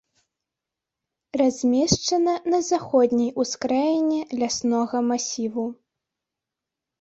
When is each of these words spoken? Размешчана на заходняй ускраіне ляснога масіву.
Размешчана 1.41 2.33
на 2.53 2.61
заходняй 2.69 3.29
ускраіне 3.43 4.19
ляснога 4.41 4.97
масіву. 5.11 5.67